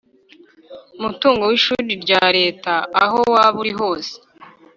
[0.97, 4.13] Umutungo w ishuri rya Leta aho waba uri hose